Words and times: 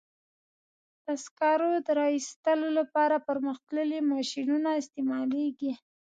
د 1.05 1.07
سکرو 1.23 1.71
د 1.85 1.87
را 1.97 2.07
ایستلو 2.15 2.67
لپاره 2.79 3.23
پرمختللي 3.29 3.99
ماشینونه 4.11 4.69
استعمالېږي. 4.81 5.71